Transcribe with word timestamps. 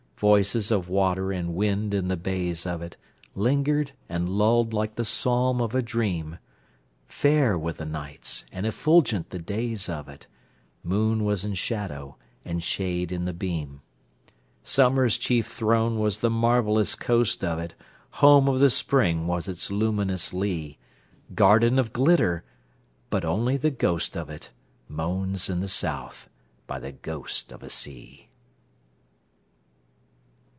Voices 0.21 0.69
of 0.69 0.87
water 0.87 1.31
and 1.31 1.55
wind 1.55 1.95
in 1.95 2.07
the 2.07 2.15
bays 2.15 2.67
of 2.67 2.83
itLingered, 3.35 3.89
and 4.07 4.29
lulled 4.29 4.71
like 4.71 4.93
the 4.93 5.03
psalm 5.03 5.59
of 5.59 5.73
a 5.73 5.81
dream. 5.81 6.37
Fair 7.07 7.57
were 7.57 7.73
the 7.73 7.87
nights 7.87 8.45
and 8.51 8.67
effulgent 8.67 9.31
the 9.31 9.39
days 9.39 9.89
of 9.89 10.07
it—Moon 10.07 11.25
was 11.25 11.43
in 11.43 11.55
shadow 11.55 12.17
and 12.45 12.61
shade 12.63 13.11
in 13.11 13.25
the 13.25 13.33
beam. 13.33 13.81
Summer's 14.63 15.17
chief 15.17 15.47
throne 15.47 15.97
was 15.97 16.19
the 16.19 16.29
marvellous 16.29 16.93
coast 16.93 17.43
of 17.43 17.57
it, 17.57 17.73
Home 18.19 18.47
of 18.47 18.59
the 18.59 18.69
Spring 18.69 19.25
was 19.25 19.47
its 19.47 19.71
luminous 19.71 20.35
lea:Garden 20.35 21.79
of 21.79 21.91
glitter! 21.93 22.43
but 23.09 23.25
only 23.25 23.57
the 23.57 23.71
ghost 23.71 24.15
of 24.15 24.27
itMoans 24.29 25.49
in 25.49 25.57
the 25.57 25.67
South 25.67 26.29
by 26.67 26.77
the 26.77 26.91
ghost 26.91 27.51
of 27.51 27.63
a 27.63 27.69
sea. 27.71 28.27